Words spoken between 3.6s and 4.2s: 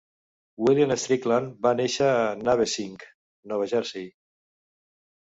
Jersey.